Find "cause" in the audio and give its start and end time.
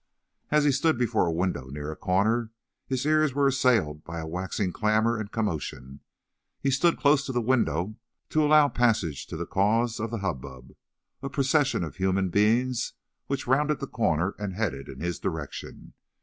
9.45-9.99